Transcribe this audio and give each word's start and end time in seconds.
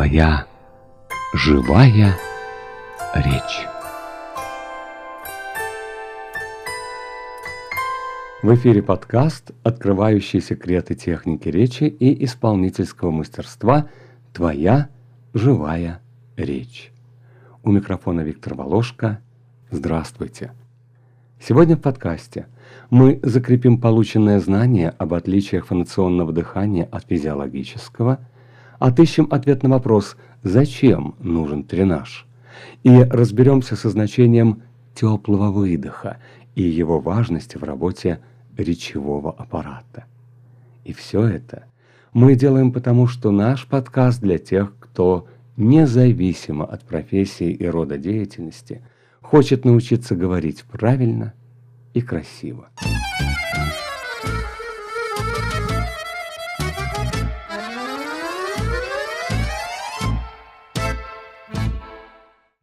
Твоя 0.00 0.46
живая 1.34 2.16
речь. 3.14 3.66
В 8.42 8.54
эфире 8.54 8.82
подкаст, 8.82 9.50
открывающий 9.62 10.40
секреты 10.40 10.94
техники 10.94 11.50
речи 11.50 11.84
и 11.84 12.24
исполнительского 12.24 13.10
мастерства 13.10 13.90
«Твоя 14.32 14.88
живая 15.34 16.00
речь». 16.38 16.92
У 17.62 17.70
микрофона 17.70 18.22
Виктор 18.22 18.54
Волошко. 18.54 19.20
Здравствуйте. 19.70 20.52
Сегодня 21.38 21.76
в 21.76 21.82
подкасте 21.82 22.46
мы 22.88 23.20
закрепим 23.22 23.76
полученное 23.78 24.40
знание 24.40 24.94
об 24.96 25.12
отличиях 25.12 25.66
фонационного 25.66 26.32
дыхания 26.32 26.88
от 26.90 27.04
физиологического, 27.04 28.20
отыщем 28.80 29.28
ответ 29.30 29.62
на 29.62 29.68
вопрос 29.68 30.16
«Зачем 30.42 31.14
нужен 31.20 31.62
тренаж?» 31.62 32.26
и 32.82 32.90
разберемся 32.90 33.76
со 33.76 33.90
значением 33.90 34.62
теплого 34.94 35.52
выдоха 35.52 36.16
и 36.56 36.62
его 36.62 36.98
важности 36.98 37.56
в 37.56 37.62
работе 37.62 38.20
речевого 38.56 39.30
аппарата. 39.32 40.06
И 40.84 40.92
все 40.92 41.24
это 41.24 41.64
мы 42.12 42.34
делаем 42.34 42.72
потому, 42.72 43.06
что 43.06 43.30
наш 43.30 43.66
подкаст 43.66 44.20
для 44.20 44.38
тех, 44.38 44.72
кто 44.80 45.26
независимо 45.56 46.64
от 46.64 46.82
профессии 46.82 47.52
и 47.52 47.66
рода 47.66 47.98
деятельности 47.98 48.82
хочет 49.20 49.64
научиться 49.64 50.16
говорить 50.16 50.64
правильно 50.64 51.34
и 51.92 52.00
красиво. 52.00 52.68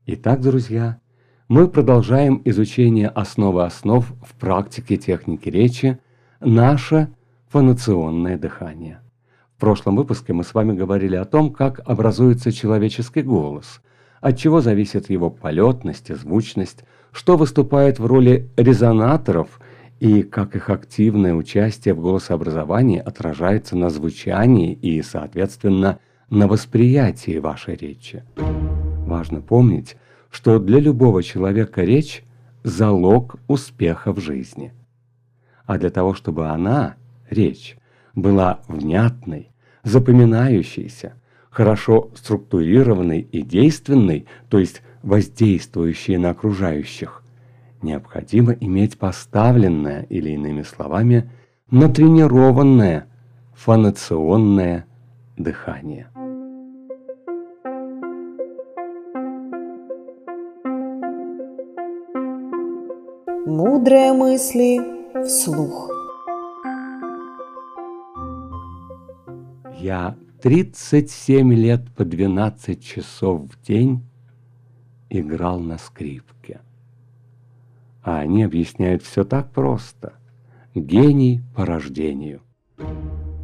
Итак, 0.09 0.39
друзья, 0.39 1.01
мы 1.49 1.67
продолжаем 1.67 2.41
изучение 2.45 3.09
основы 3.09 3.65
основ 3.65 4.09
в 4.21 4.35
практике 4.39 4.95
техники 4.95 5.49
речи 5.49 5.99
«Наше 6.39 7.09
фонационное 7.49 8.37
дыхание». 8.37 9.01
В 9.57 9.59
прошлом 9.59 9.97
выпуске 9.97 10.31
мы 10.31 10.45
с 10.45 10.53
вами 10.53 10.71
говорили 10.71 11.17
о 11.17 11.25
том, 11.25 11.51
как 11.51 11.81
образуется 11.83 12.53
человеческий 12.53 13.21
голос, 13.21 13.81
от 14.21 14.37
чего 14.37 14.61
зависит 14.61 15.09
его 15.09 15.29
полетность 15.29 16.09
и 16.09 16.13
звучность, 16.13 16.85
что 17.11 17.35
выступает 17.35 17.99
в 17.99 18.05
роли 18.05 18.49
резонаторов 18.55 19.59
и 19.99 20.23
как 20.23 20.55
их 20.55 20.69
активное 20.69 21.33
участие 21.33 21.93
в 21.93 21.99
голосообразовании 21.99 22.99
отражается 22.99 23.75
на 23.75 23.89
звучании 23.89 24.71
и, 24.71 25.01
соответственно, 25.01 25.99
на 26.29 26.47
восприятии 26.47 27.37
вашей 27.37 27.75
речи. 27.75 28.23
Важно 29.05 29.41
помнить, 29.41 29.95
что 30.29 30.59
для 30.59 30.79
любого 30.79 31.23
человека 31.23 31.83
речь– 31.83 32.23
залог 32.63 33.35
успеха 33.47 34.11
в 34.11 34.19
жизни. 34.19 34.73
А 35.65 35.77
для 35.77 35.89
того, 35.89 36.13
чтобы 36.13 36.47
она, 36.47 36.95
речь, 37.29 37.77
была 38.13 38.59
внятной, 38.67 39.51
запоминающейся, 39.83 41.13
хорошо 41.49 42.11
структурированной 42.15 43.21
и 43.21 43.41
действенной, 43.41 44.25
то 44.49 44.59
есть 44.59 44.81
воздействующей 45.01 46.17
на 46.17 46.31
окружающих, 46.31 47.23
необходимо 47.81 48.53
иметь 48.53 48.97
поставленное, 48.97 50.01
или 50.03 50.31
иными 50.31 50.63
словами, 50.63 51.31
натренированное 51.69 53.07
фонационное 53.53 54.85
дыхание. 55.37 56.07
Мудрые 63.47 64.11
мысли 64.11 64.77
вслух. 65.25 65.89
Я 69.79 70.17
37 70.41 71.53
лет 71.53 71.89
по 71.95 72.03
12 72.03 72.83
часов 72.83 73.43
в 73.43 73.65
день 73.65 74.03
играл 75.09 75.61
на 75.61 75.77
скрипке. 75.77 76.59
А 78.03 78.17
они 78.17 78.43
объясняют 78.43 79.03
все 79.03 79.23
так 79.23 79.53
просто. 79.53 80.15
Гений 80.75 81.41
по 81.55 81.65
рождению. 81.65 82.41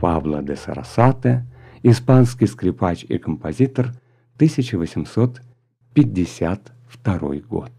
Пабло 0.01 0.41
де 0.41 0.57
Сарасате, 0.57 1.45
испанский 1.81 2.47
скрипач 2.47 3.05
и 3.05 3.17
композитор, 3.17 3.93
1852 4.35 7.35
год. 7.47 7.71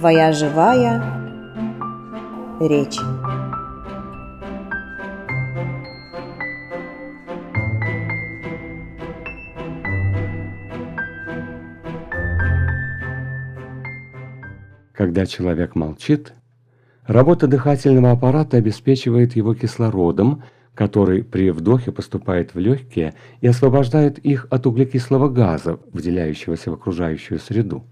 Твоя 0.00 0.32
живая 0.32 1.02
речь. 2.58 2.98
Когда 14.94 15.26
человек 15.26 15.74
молчит, 15.74 16.32
работа 17.06 17.46
дыхательного 17.46 18.12
аппарата 18.12 18.56
обеспечивает 18.56 19.36
его 19.36 19.54
кислородом, 19.54 20.44
который 20.74 21.22
при 21.22 21.50
вдохе 21.50 21.92
поступает 21.92 22.54
в 22.54 22.58
легкие 22.58 23.12
и 23.42 23.46
освобождает 23.46 24.18
их 24.18 24.46
от 24.48 24.66
углекислого 24.66 25.28
газа, 25.28 25.78
выделяющегося 25.92 26.70
в 26.70 26.74
окружающую 26.74 27.38
среду. 27.38 27.84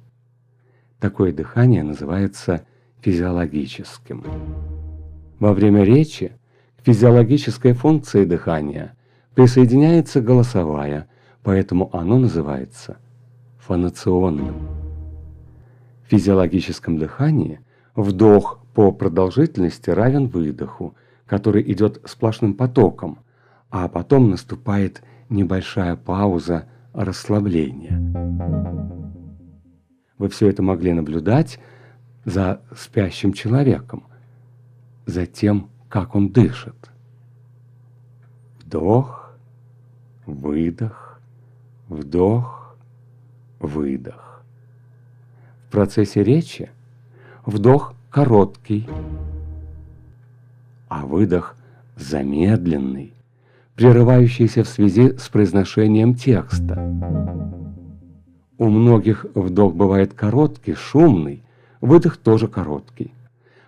Такое 1.01 1.33
дыхание 1.33 1.85
называется 1.85 2.65
физиологическим. 3.03 4.25
Во 5.39 5.53
время 5.53 5.85
речи 5.85 6.33
к 6.77 6.85
физиологической 6.85 7.73
функции 7.73 8.25
дыхания 8.25 8.97
присоединяется 9.35 10.21
голосовая, 10.21 11.07
поэтому 11.45 11.89
оно 11.93 12.19
называется 12.19 12.97
фонационным. 13.59 14.57
В 16.05 16.11
физиологическом 16.11 16.99
дыхании 16.99 17.61
вдох 17.95 18.59
по 18.75 18.91
продолжительности 18.91 19.91
равен 19.91 20.27
выдоху, 20.27 20.97
который 21.27 21.63
идет 21.71 22.01
сплошным 22.07 22.55
потоком, 22.55 23.21
а 23.71 23.87
потом 23.87 24.31
наступает 24.31 25.03
небольшая 25.29 25.95
пауза 25.95 26.65
расслабления. 26.93 28.98
Вы 30.19 30.29
все 30.29 30.49
это 30.49 30.63
могли 30.63 30.93
наблюдать 30.93 31.59
за 32.25 32.61
спящим 32.77 33.33
человеком, 33.33 34.05
за 35.07 35.27
тем, 35.27 35.71
как 35.89 36.15
он 36.15 36.31
дышит. 36.31 36.75
Вдох, 38.61 39.33
выдох, 40.27 41.21
вдох, 41.89 42.77
выдох. 43.61 44.43
В 45.69 45.71
процессе 45.71 46.23
речи 46.23 46.71
вдох 47.47 47.95
короткий, 48.11 48.89
а 50.89 51.07
выдох 51.07 51.57
замедленный, 51.97 53.15
прерывающийся 53.75 54.65
в 54.65 54.69
связи 54.69 55.17
с 55.17 55.29
произношением 55.29 56.15
текста. 56.15 57.68
У 58.59 58.69
многих 58.69 59.25
вдох 59.35 59.75
бывает 59.75 60.15
короткий, 60.15 60.75
шумный, 60.75 61.45
выдох 61.81 62.17
тоже 62.17 62.49
короткий. 62.49 63.15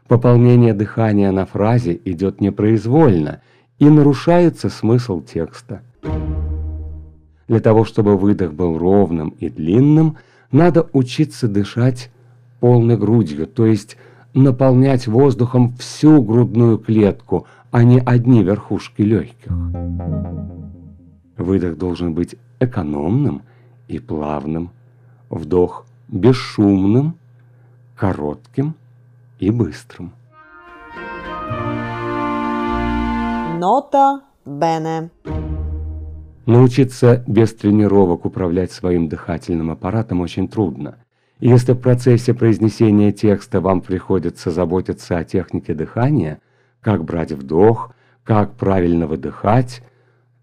Пополнение 0.09 0.75
дыхания 0.75 1.31
на 1.31 1.47
фразе 1.47 1.99
идет 2.05 2.41
непроизвольно, 2.41 3.41
и 3.79 3.89
нарушается 3.89 4.69
смысл 4.69 5.23
текста. 5.23 5.81
Для 7.49 7.61
того, 7.61 7.85
чтобы 7.85 8.17
выдох 8.17 8.53
был 8.53 8.77
ровным 8.77 9.31
и 9.41 9.49
длинным, 9.49 10.19
надо 10.53 10.89
учиться 10.93 11.49
дышать 11.49 12.11
полной 12.59 12.97
грудью, 12.97 13.47
то 13.47 13.67
есть 13.67 13.97
наполнять 14.35 15.07
воздухом 15.07 15.77
всю 15.79 16.23
грудную 16.23 16.79
клетку, 16.79 17.47
а 17.71 17.85
не 17.85 18.01
одни 18.01 18.43
верхушки 18.43 19.03
легких. 19.03 19.51
Выдох 21.37 21.79
должен 21.79 22.13
быть 22.13 22.35
экономным 22.59 23.43
и 23.89 23.99
плавным, 23.99 24.71
Вдох 25.31 25.87
бесшумным, 26.09 27.17
коротким 27.97 28.75
и 29.39 29.51
быстрым. 29.51 30.13
Нота 33.59 34.23
бене. 34.45 35.11
Научиться 36.47 37.23
без 37.29 37.55
тренировок 37.55 38.25
управлять 38.25 38.73
своим 38.73 39.09
дыхательным 39.09 39.71
аппаратом 39.71 40.21
очень 40.21 40.49
трудно. 40.49 40.97
Если 41.39 41.73
в 41.73 41.79
процессе 41.79 42.35
произнесения 42.35 43.13
текста 43.13 43.61
вам 43.61 43.83
приходится 43.83 44.51
заботиться 44.51 45.17
о 45.17 45.25
технике 45.25 45.75
дыхания, 45.75 46.41
как 46.81 47.05
брать 47.05 47.33
вдох, 47.33 47.95
как 48.25 48.55
правильно 48.55 49.07
выдыхать, 49.07 49.83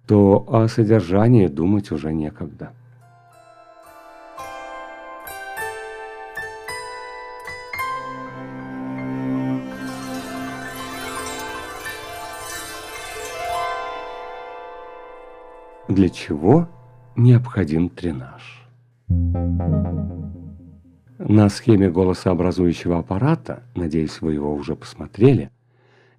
то 0.07 0.45
о 0.47 0.67
содержании 0.69 1.47
думать 1.47 1.91
уже 1.91 2.13
некогда. 2.13 2.71
Для 15.87 16.09
чего 16.09 16.67
необходим 17.15 17.87
тренаж? 17.89 18.67
На 21.17 21.47
схеме 21.47 21.89
голосообразующего 21.89 22.99
аппарата, 22.99 23.63
надеюсь, 23.73 24.19
вы 24.19 24.33
его 24.33 24.53
уже 24.53 24.75
посмотрели, 24.75 25.49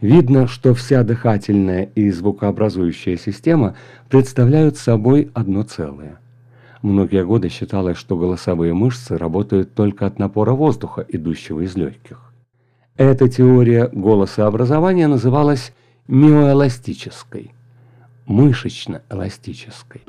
видно, 0.00 0.46
что 0.46 0.72
вся 0.72 1.04
дыхательная 1.04 1.82
и 1.82 2.10
звукообразующая 2.10 3.18
система 3.18 3.76
представляют 4.08 4.78
собой 4.78 5.30
одно 5.34 5.64
целое. 5.64 6.18
Многие 6.80 7.26
годы 7.26 7.50
считалось, 7.50 7.98
что 7.98 8.16
голосовые 8.16 8.72
мышцы 8.72 9.18
работают 9.18 9.74
только 9.74 10.06
от 10.06 10.18
напора 10.18 10.52
воздуха, 10.52 11.04
идущего 11.06 11.60
из 11.60 11.76
легких. 11.76 12.32
Эта 12.96 13.28
теория 13.28 13.88
голосообразования 13.92 15.08
называлась 15.08 15.74
миоэластической– 16.06 17.52
мышечно-эластической. 18.28 20.02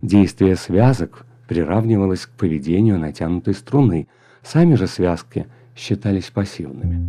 Действие 0.00 0.56
связок 0.56 1.26
приравнивалось 1.48 2.26
к 2.26 2.30
поведению 2.30 2.98
натянутой 2.98 3.54
струны, 3.54 4.08
сами 4.42 4.74
же 4.76 4.86
связки 4.86 5.46
считались 5.76 6.30
пассивными. 6.30 7.04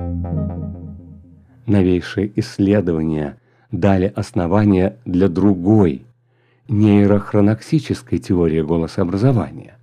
Новейшие 1.66 2.32
исследования 2.40 3.38
дали 3.72 4.12
основания 4.16 4.98
для 5.06 5.30
другой, 5.30 6.06
нейрохроноксической 6.68 8.18
теории 8.18 8.62
голосообразования. 8.62 9.78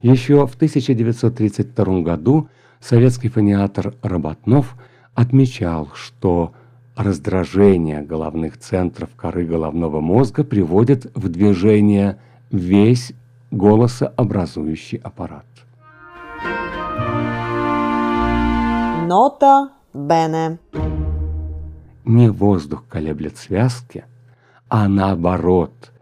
Еще 0.00 0.46
в 0.46 0.54
1932 0.54 2.00
году 2.02 2.48
советский 2.80 3.28
фониатор 3.28 3.94
Роботнов 4.02 4.76
отмечал, 5.14 5.90
что 5.94 6.54
Раздражение 7.02 8.02
головных 8.02 8.58
центров 8.58 9.08
коры 9.16 9.46
головного 9.46 10.02
мозга 10.02 10.44
приводит 10.44 11.10
в 11.14 11.30
движение 11.30 12.18
весь 12.50 13.12
голосообразующий 13.50 14.98
аппарат. 14.98 15.46
Нота 19.08 19.70
бене. 19.94 20.58
Не 22.04 22.28
воздух 22.28 22.84
колеблет 22.86 23.38
связки, 23.38 24.04
а 24.68 24.86
наоборот. 24.86 25.92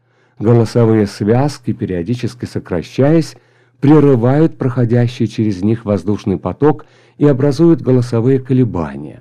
Голосовые 0.41 1.06
связки, 1.06 1.73
периодически 1.73 2.44
сокращаясь, 2.44 3.37
прерывают 3.81 4.59
проходящий 4.59 5.29
через 5.29 5.62
них 5.62 5.85
воздушный 5.85 6.39
поток 6.39 6.87
и 7.19 7.27
образуют 7.29 7.83
голосовые 7.83 8.41
колебания 8.41 9.21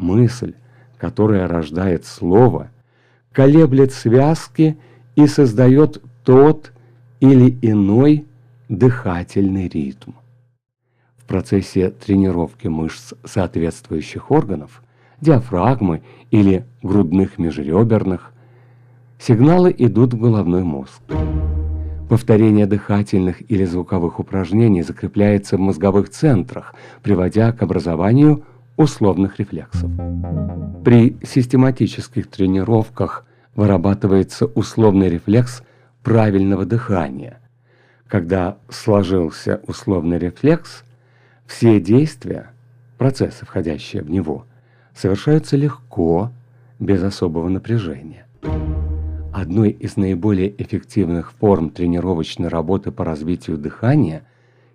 мысль, 0.00 0.54
которая 0.96 1.46
рождает 1.46 2.04
слово, 2.04 2.70
колеблет 3.32 3.92
связки 3.92 4.76
и 5.16 5.26
создает 5.26 6.02
тот 6.24 6.72
или 7.20 7.58
иной 7.62 8.26
дыхательный 8.68 9.68
ритм. 9.68 10.12
В 11.16 11.24
процессе 11.24 11.90
тренировки 11.90 12.68
мышц 12.68 13.12
соответствующих 13.24 14.30
органов, 14.30 14.82
диафрагмы 15.20 16.02
или 16.30 16.64
грудных 16.82 17.38
межреберных, 17.38 18.32
сигналы 19.18 19.74
идут 19.76 20.14
в 20.14 20.20
головной 20.20 20.62
мозг. 20.62 21.02
Повторение 22.08 22.66
дыхательных 22.66 23.50
или 23.50 23.64
звуковых 23.64 24.18
упражнений 24.18 24.82
закрепляется 24.82 25.58
в 25.58 25.60
мозговых 25.60 26.08
центрах, 26.08 26.74
приводя 27.02 27.52
к 27.52 27.62
образованию 27.62 28.44
условных 28.78 29.38
рефлексов. 29.38 29.90
При 30.84 31.18
систематических 31.22 32.28
тренировках 32.30 33.26
вырабатывается 33.54 34.46
условный 34.46 35.10
рефлекс 35.10 35.62
правильного 36.02 36.64
дыхания. 36.64 37.40
Когда 38.06 38.56
сложился 38.70 39.60
условный 39.66 40.18
рефлекс, 40.18 40.84
все 41.46 41.80
действия, 41.80 42.52
процессы, 42.96 43.44
входящие 43.44 44.02
в 44.02 44.10
него, 44.10 44.46
совершаются 44.94 45.56
легко, 45.56 46.30
без 46.78 47.02
особого 47.02 47.48
напряжения. 47.48 48.26
Одной 49.34 49.70
из 49.70 49.96
наиболее 49.96 50.54
эффективных 50.62 51.32
форм 51.32 51.70
тренировочной 51.70 52.46
работы 52.46 52.92
по 52.92 53.04
развитию 53.04 53.58
дыхания 53.58 54.22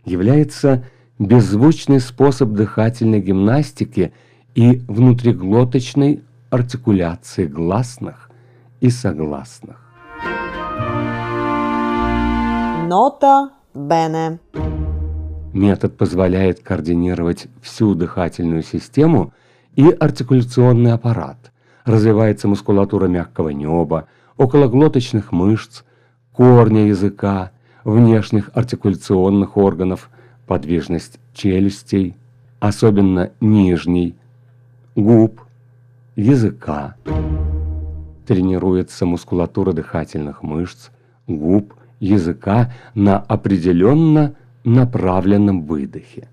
является 0.03 0.83
беззвучный 1.19 2.00
способ 2.00 2.50
дыхательной 2.50 3.21
гимнастики 3.21 4.13
и 4.56 4.83
внутриглоточной 4.88 6.24
артикуляции 6.50 7.45
гласных 7.45 8.30
и 8.80 8.89
согласных. 8.89 9.77
Нота 12.88 13.51
бене. 13.74 14.39
Метод 15.54 15.98
позволяет 15.98 16.60
координировать 16.62 17.48
всю 17.62 17.94
дыхательную 17.95 18.63
систему 18.63 19.33
и 19.75 19.89
артикуляционный 19.89 20.94
аппарат. 20.94 21.51
Развивается 21.86 22.48
мускулатура 22.48 23.07
мягкого 23.07 23.50
неба, 23.50 24.07
окологлоточных 24.38 25.31
мышц, 25.31 25.83
корня 26.31 26.88
языка, 26.88 27.51
внешних 27.83 28.50
артикуляционных 28.54 29.57
органов– 29.57 30.10
подвижность 30.53 31.19
челюстей, 31.33 32.15
особенно 32.59 33.31
нижней, 33.41 34.15
губ, 34.95 35.41
языка. 36.15 36.95
Тренируется 38.27 39.07
мускулатура 39.07 39.74
дыхательных 39.74 40.43
мышц, 40.43 40.91
губ, 41.25 41.74
языка 42.00 42.72
на 42.93 43.17
определенно 43.17 44.36
направленном 44.63 45.63
выдохе. 45.63 46.29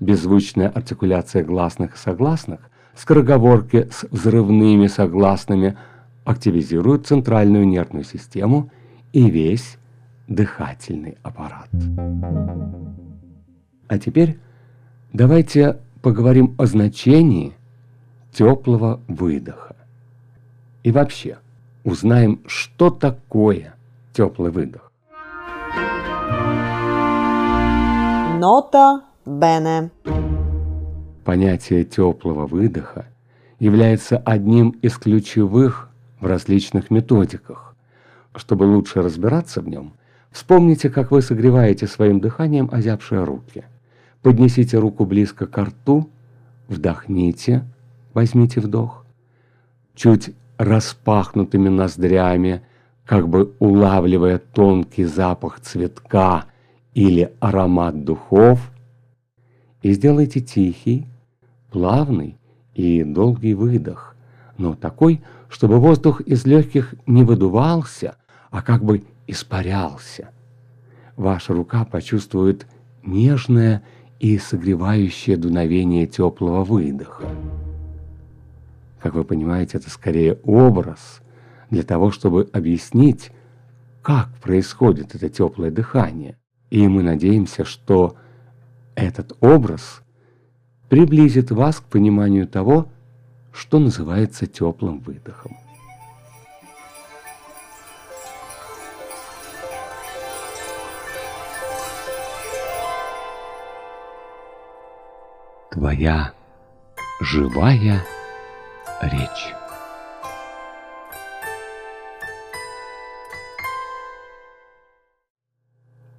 Беззвучная 0.00 0.68
артикуляция 0.68 1.44
гласных 1.44 1.94
и 1.94 1.98
согласных, 1.98 2.68
скороговорки 2.96 3.88
с 3.92 4.08
взрывными 4.10 4.88
согласными 4.88 5.76
активизируют 6.24 7.06
центральную 7.06 7.64
нервную 7.64 8.02
систему 8.02 8.72
и 9.12 9.30
весь 9.30 9.78
дыхательный 10.26 11.16
аппарат. 11.22 11.68
А 13.88 13.98
теперь 13.98 14.38
давайте 15.12 15.78
поговорим 16.02 16.54
о 16.58 16.66
значении 16.66 17.54
теплого 18.32 19.00
выдоха. 19.06 19.76
И 20.82 20.90
вообще 20.90 21.38
узнаем, 21.84 22.40
что 22.46 22.90
такое 22.90 23.74
теплый 24.12 24.50
выдох. 24.50 24.90
Нота 28.38 29.02
бене. 29.24 29.90
Понятие 31.24 31.84
теплого 31.84 32.46
выдоха 32.46 33.06
является 33.58 34.18
одним 34.18 34.70
из 34.82 34.96
ключевых 34.98 35.90
в 36.20 36.26
различных 36.26 36.90
методиках. 36.90 37.74
Чтобы 38.34 38.64
лучше 38.64 39.00
разбираться 39.00 39.60
в 39.60 39.68
нем, 39.68 39.92
вспомните, 40.30 40.90
как 40.90 41.10
вы 41.10 41.22
согреваете 41.22 41.86
своим 41.86 42.20
дыханием 42.20 42.68
озябшие 42.72 43.22
руки– 43.22 43.64
Поднесите 44.26 44.76
руку 44.78 45.06
близко 45.06 45.46
к 45.46 45.56
рту, 45.56 46.10
вдохните, 46.66 47.64
возьмите 48.12 48.60
вдох. 48.60 49.06
Чуть 49.94 50.34
распахнутыми 50.58 51.68
ноздрями, 51.68 52.62
как 53.04 53.28
бы 53.28 53.54
улавливая 53.60 54.38
тонкий 54.38 55.04
запах 55.04 55.60
цветка 55.60 56.46
или 56.92 57.32
аромат 57.38 58.02
духов, 58.02 58.72
и 59.82 59.92
сделайте 59.92 60.40
тихий, 60.40 61.06
плавный 61.70 62.36
и 62.74 63.04
долгий 63.04 63.54
выдох, 63.54 64.16
но 64.58 64.74
такой, 64.74 65.22
чтобы 65.48 65.78
воздух 65.78 66.20
из 66.20 66.44
легких 66.46 66.96
не 67.06 67.22
выдувался, 67.22 68.16
а 68.50 68.62
как 68.62 68.82
бы 68.82 69.04
испарялся. 69.28 70.30
Ваша 71.14 71.54
рука 71.54 71.84
почувствует 71.84 72.66
нежное 73.04 73.84
и 74.18 74.38
согревающее 74.38 75.36
дуновение 75.36 76.06
теплого 76.06 76.64
выдоха. 76.64 77.24
Как 79.00 79.14
вы 79.14 79.24
понимаете, 79.24 79.78
это 79.78 79.90
скорее 79.90 80.38
образ 80.44 81.20
для 81.70 81.82
того, 81.82 82.10
чтобы 82.10 82.48
объяснить, 82.52 83.30
как 84.02 84.28
происходит 84.38 85.14
это 85.14 85.28
теплое 85.28 85.70
дыхание. 85.70 86.36
И 86.70 86.86
мы 86.88 87.02
надеемся, 87.02 87.64
что 87.64 88.16
этот 88.94 89.36
образ 89.40 90.02
приблизит 90.88 91.50
вас 91.50 91.80
к 91.80 91.84
пониманию 91.84 92.46
того, 92.48 92.88
что 93.52 93.78
называется 93.78 94.46
теплым 94.46 95.00
выдохом. 95.00 95.56
Твоя 105.76 106.32
живая 107.20 108.02
речь. 109.02 109.54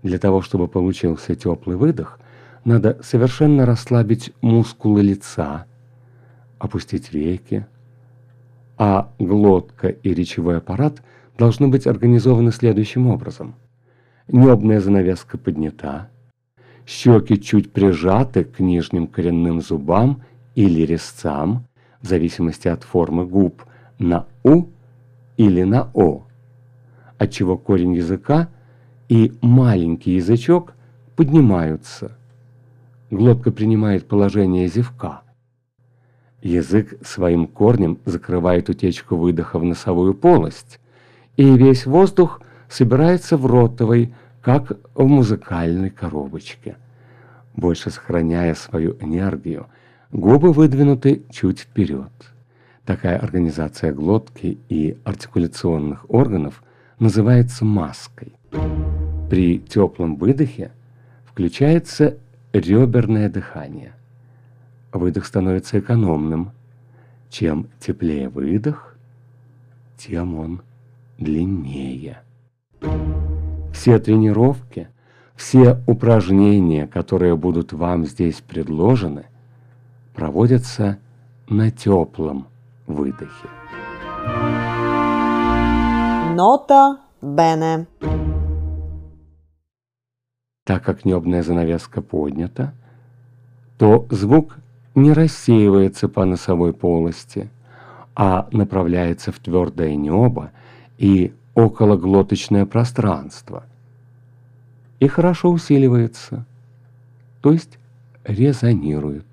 Для 0.04 0.20
того, 0.20 0.44
чтобы 0.44 0.68
получился 0.68 1.34
теплый 1.34 1.76
выдох, 1.76 2.20
надо 2.66 3.00
совершенно 3.02 3.66
расслабить 3.66 4.32
мускулы 4.42 5.02
лица, 5.02 5.66
опустить 6.60 7.12
веки, 7.12 7.66
а 8.78 9.12
глотка 9.18 9.88
и 9.88 10.14
речевой 10.14 10.58
аппарат 10.58 11.02
должны 11.36 11.68
быть 11.68 11.88
организованы 11.88 12.52
следующим 12.52 13.08
образом. 13.08 13.56
Небная 14.28 14.80
занавеска 14.80 15.40
поднята, 15.40 16.12
щеки 16.88 17.38
чуть 17.38 17.72
прижаты 17.74 18.46
к 18.46 18.60
нижним 18.60 19.08
коренным 19.08 19.62
зубам 19.62 20.22
или 20.56 20.82
резцам, 20.86 21.66
в 22.02 22.08
зависимости 22.08 22.68
от 22.70 22.84
формы 22.84 23.26
губ, 23.26 23.64
на 24.00 24.26
«у» 24.44 24.68
или 25.36 25.64
на 25.64 25.92
«о», 25.94 26.24
отчего 27.18 27.58
корень 27.58 27.96
языка 27.96 28.50
и 29.10 29.34
маленький 29.42 30.12
язычок 30.12 30.74
поднимаются. 31.16 32.18
Глотка 33.12 33.52
принимает 33.52 34.08
положение 34.08 34.68
зевка. 34.68 35.22
Язык 36.42 36.94
своим 37.06 37.48
корнем 37.48 38.00
закрывает 38.06 38.70
утечку 38.70 39.16
выдоха 39.18 39.60
в 39.60 39.64
носовую 39.64 40.14
полость, 40.14 40.80
и 41.36 41.44
весь 41.58 41.86
воздух 41.86 42.42
собирается 42.70 43.38
в 43.38 43.46
ротовой, 43.46 44.14
как 44.48 44.78
в 44.96 45.06
музыкальной 45.06 45.90
коробочке. 45.90 46.78
Больше 47.58 47.92
сохраняя 47.92 48.54
свою 48.54 48.96
энергию, 49.02 49.68
губы 50.14 50.54
выдвинуты 50.54 51.24
чуть 51.30 51.60
вперед. 51.60 52.14
Такая 52.86 53.20
организация 53.20 53.92
глотки 53.92 54.58
и 54.70 54.98
артикуляционных 55.04 56.10
органов 56.10 56.64
называется 56.98 57.66
маской. 57.66 58.32
При 59.30 59.60
теплом 59.60 60.16
выдохе 60.16 60.72
включается 61.26 62.16
реберное 62.54 63.30
дыхание. 63.30 63.96
Выдох 64.94 65.26
становится 65.26 65.78
экономным. 65.78 66.52
Чем 67.30 67.68
теплее 67.82 68.30
выдох, 68.30 68.96
тем 69.98 70.36
он 70.40 70.62
длиннее. 71.18 72.22
Все 73.78 74.00
тренировки, 74.00 74.90
все 75.36 75.84
упражнения, 75.86 76.88
которые 76.88 77.38
будут 77.38 77.74
вам 77.74 78.08
здесь 78.08 78.42
предложены, 78.42 79.26
проводятся 80.16 80.98
на 81.48 81.70
теплом 81.70 82.48
выдохе. 82.88 83.48
Нота 86.34 86.98
бене. 87.22 87.86
Так 90.66 90.84
как 90.84 91.06
небная 91.06 91.44
занавеска 91.44 92.02
поднята, 92.02 92.74
то 93.78 94.08
звук 94.10 94.58
не 94.96 95.14
рассеивается 95.14 96.10
по 96.10 96.26
носовой 96.26 96.74
полости, 96.74 97.52
а 98.16 98.48
направляется 98.52 99.32
в 99.32 99.38
твердое 99.38 99.96
небо 99.96 100.50
и 100.98 101.36
окологлоточное 101.58 102.68
пространство. 102.68 103.66
И 105.00 105.08
хорошо 105.08 105.50
усиливается, 105.50 106.46
то 107.42 107.52
есть 107.52 107.80
резонирует. 108.24 109.26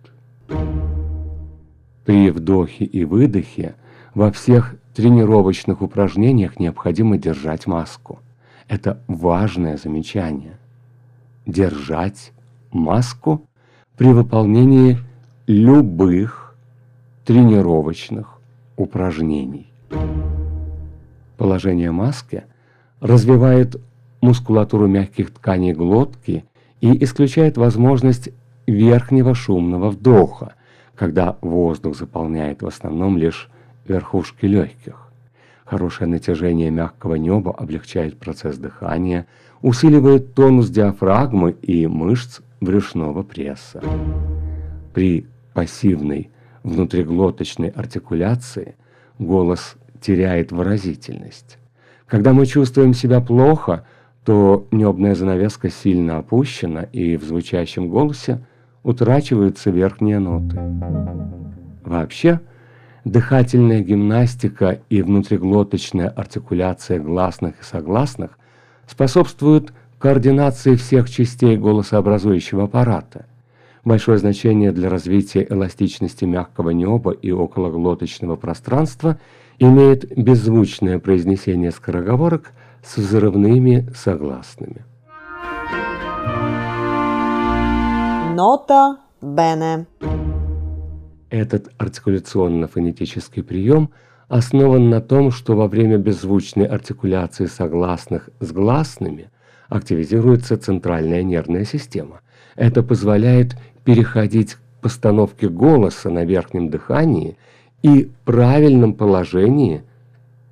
При 2.07 2.31
вдохе 2.31 2.87
и 2.87 3.05
выдохе 3.05 3.75
во 4.15 4.33
всех 4.33 4.75
тренировочных 4.95 5.83
упражнениях 5.83 6.59
необходимо 6.59 7.19
держать 7.19 7.67
маску. 7.67 8.21
Это 8.69 9.03
важное 9.07 9.77
замечание 9.77 10.59
держать 11.47 12.33
маску 12.73 13.47
при 13.99 14.09
выполнении 14.09 14.99
любых 15.47 16.57
тренировочных 17.27 18.41
упражнений. 18.77 19.71
Положение 21.37 21.91
маски 21.91 22.45
развивает 23.01 23.77
мускулатуру 24.21 24.87
мягких 24.87 25.33
тканей 25.33 25.73
глотки 25.73 26.45
и 26.81 27.05
исключает 27.05 27.57
возможность 27.57 28.31
верхнего 28.67 29.35
шумного 29.35 29.91
вдоха, 29.91 30.55
когда 30.95 31.37
воздух 31.41 31.97
заполняет 31.97 32.63
в 32.63 32.67
основном 32.67 33.19
лишь 33.19 33.51
верхушки 33.87 34.47
легких. 34.47 35.11
Хорошее 35.65 36.09
натяжение 36.09 36.71
мягкого 36.71 37.15
неба 37.15 37.53
облегчает 37.53 38.19
процесс 38.19 38.59
дыхания, 38.59 39.27
усиливает 39.63 40.35
тонус 40.35 40.69
диафрагмы 40.69 41.53
и 41.53 41.87
мышц 41.87 42.41
брюшного 42.61 43.23
пресса. 43.23 43.83
При 44.93 45.27
пассивной 45.55 46.31
внутриглоточной 46.63 47.69
артикуляции 47.69 48.77
голос 49.19 49.77
теряет 50.05 50.53
выразительность. 50.53 51.59
Когда 52.07 52.33
мы 52.35 52.45
чувствуем 52.45 52.93
себя 52.93 53.21
плохо, 53.21 53.87
то 54.25 54.67
небная 54.71 55.15
занавеска 55.15 55.71
сильно 55.71 56.19
опущена, 56.19 56.83
и 56.83 57.17
в 57.17 57.25
звучащем 57.25 57.89
голосе 57.89 58.45
утрачиваются 58.83 59.71
верхние 59.71 60.19
ноты. 60.19 60.61
Вообще, 61.85 62.41
дыхательная 63.05 63.81
гимнастика 63.81 64.81
и 64.91 65.01
внутриглоточная 65.01 66.09
артикуляция 66.09 67.01
гласных 67.01 67.61
и 67.61 67.65
согласных 67.65 68.39
способствуют 68.87 69.73
координации 69.99 70.75
всех 70.77 71.09
частей 71.09 71.57
голосообразующего 71.57 72.65
аппарата. 72.65 73.25
Большое 73.85 74.19
значение 74.19 74.73
для 74.73 74.91
развития 74.91 75.47
эластичности 75.49 76.25
мягкого 76.27 76.71
неба 76.71 77.11
и 77.11 77.31
окологлоточного 77.31 78.37
пространства 78.37 79.19
имеет 79.59 80.17
беззвучное 80.17 80.99
произнесение 80.99 81.71
скороговорок 81.71 82.53
с 82.83 82.97
взрывными 82.97 83.89
согласными. 83.95 84.85
Нота 88.35 88.99
бене. 89.23 89.87
Этот 91.31 91.73
артикуляционно-фонетический 91.79 93.43
прием 93.43 93.91
основан 94.29 94.91
на 94.91 95.01
том, 95.01 95.31
что 95.31 95.57
во 95.57 95.69
время 95.69 95.99
беззвучной 95.99 96.67
артикуляции 96.67 97.47
согласных 97.47 98.31
с 98.41 98.53
гласными 98.53 99.31
активизируется 99.69 100.57
центральная 100.57 101.23
нервная 101.23 101.65
система. 101.65 102.21
Это 102.57 102.83
позволяет 102.83 103.57
переходить 103.85 104.55
к 104.55 104.59
постановке 104.83 105.49
голоса 105.49 106.11
на 106.11 106.25
верхнем 106.25 106.69
дыхании 106.69 107.37
и 107.85 108.11
правильном 108.25 108.95
положении 108.95 109.85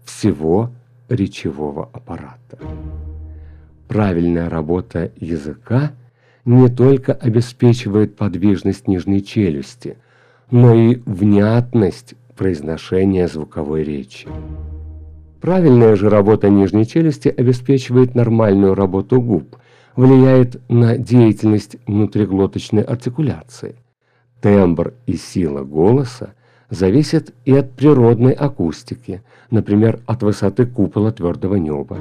всего 0.05 0.71
речевого 1.09 1.91
аппарата. 1.93 2.59
Правильная 3.89 4.49
работа 4.49 5.11
языка 5.17 5.91
не 6.45 6.69
только 6.69 7.13
обеспечивает 7.13 8.15
подвижность 8.15 8.87
нижней 8.87 9.25
челюсти– 9.25 9.97
но 10.53 10.75
и 10.75 11.01
внятность 11.07 12.15
произношения 12.37 13.27
звуковой 13.27 13.83
речи. 13.83 14.29
Правильная 15.41 15.97
же 15.97 16.09
работа 16.09 16.51
нижней 16.51 16.87
челюсти 16.87 17.29
обеспечивает 17.29 18.15
нормальную 18.15 18.75
работу 18.75 19.21
губ, 19.21 19.57
влияет 19.97 20.61
на 20.69 20.99
деятельность 20.99 21.77
внутриглоточной 21.87 22.83
артикуляции. 22.83 23.77
Тембр 24.43 24.93
и 25.07 25.17
сила 25.17 25.65
голоса 25.65 26.35
зависят 26.73 27.35
и 27.45 27.55
от 27.55 27.71
природной 27.73 28.33
акустики, 28.33 29.23
например, 29.51 30.01
от 30.07 30.23
высоты 30.23 30.65
купола 30.65 31.13
твердого 31.13 31.57
неба. 31.57 31.99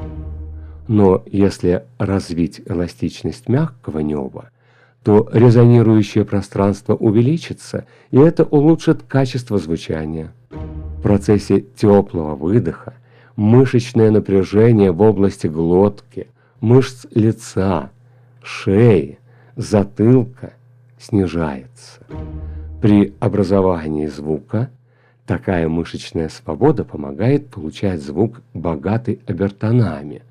Но 0.87 1.23
если 1.25 1.83
развить 1.97 2.61
эластичность 2.65 3.49
мягкого 3.49 3.99
неба, 3.99 4.49
то 5.03 5.29
резонирующее 5.33 6.23
пространство 6.23 6.95
увеличится, 6.95 7.85
и 8.11 8.17
это 8.17 8.45
улучшит 8.45 9.03
качество 9.03 9.57
звучания. 9.57 10.33
В 10.49 11.01
процессе 11.01 11.59
теплого 11.59 12.35
выдоха 12.35 12.93
мышечное 13.35 14.09
напряжение 14.09 14.91
в 14.93 15.01
области 15.01 15.47
глотки, 15.47 16.27
мышц 16.61 17.05
лица 17.13 17.89
шеи, 18.41 19.19
затылка 19.57 20.53
снижается. 20.97 21.99
При 22.81 23.13
образовании 23.19 24.07
звука 24.07 24.71
такая 25.27 25.69
мышечная 25.69 26.29
свобода 26.29 26.83
помогает 26.83 27.47
получать 27.47 28.01
звук 28.01 28.41
богатый 28.55 29.21
обертонами, 29.27 30.23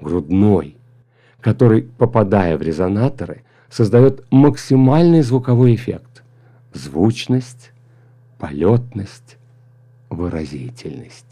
грудной, 0.00 0.76
который, 1.40 1.82
попадая 1.82 2.58
в 2.58 2.62
резонаторы, 2.62 3.44
создает 3.70 4.24
максимальный 4.32 5.22
звуковой 5.22 5.76
эффект– 5.76 6.24
звучность, 6.72 7.70
полетность, 8.40 9.36
выразительность. 10.10 11.30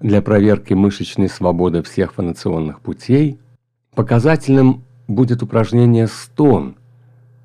Для 0.00 0.22
проверки 0.22 0.72
мышечной 0.72 1.28
свободы 1.28 1.82
всех 1.82 2.14
фонационных 2.14 2.80
путей 2.80 3.38
показательным 3.94 4.82
будет 5.08 5.42
упражнение 5.42 6.06
«стон» 6.06 6.77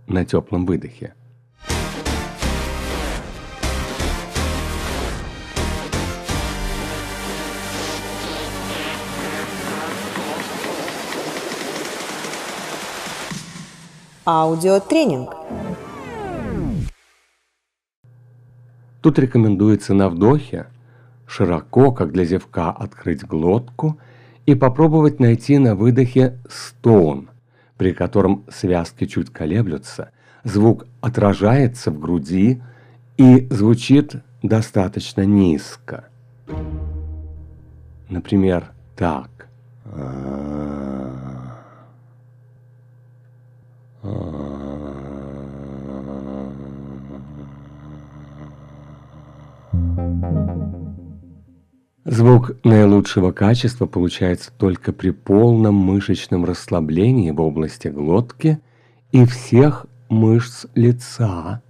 на 0.08 0.26
теплом 0.26 0.66
выдохе. 0.66 1.14
Аудиотренинг. 14.26 15.36
Тут 19.02 19.20
рекомендуется 19.20 19.94
на 19.94 20.08
вдохе 20.08 20.68
широко, 21.28 21.92
как 21.92 22.14
для 22.14 22.24
зевка, 22.24 22.70
открыть 22.70 23.26
глотку 23.26 24.00
и 24.46 24.56
попробовать 24.56 25.20
найти 25.20 25.58
на 25.58 25.76
выдохе 25.76 26.40
стон, 26.50 27.30
при 27.84 27.92
котором 27.92 28.46
связки 28.48 29.06
чуть 29.06 29.30
колеблются, 29.30 30.12
звук 30.46 30.86
отражается 31.02 31.92
в 31.92 32.00
груди 32.00 32.64
и 33.18 33.46
звучит 33.52 34.16
достаточно 34.42 35.26
низко. 35.26 36.06
Например, 38.08 38.72
так. 38.96 39.50
Звук 52.06 52.52
наилучшего 52.66 53.32
качества 53.32 53.86
получается 53.86 54.52
только 54.58 54.92
при 54.92 55.12
полном 55.12 55.76
мышечном 55.76 56.44
расслаблении 56.44 57.32
в 57.32 57.40
области 57.40 57.88
глотки 57.88 58.60
и 59.14 59.26
всех 59.26 59.86
мышц 60.10 60.66
лица, 60.76 61.62